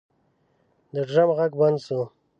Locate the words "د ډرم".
0.93-1.29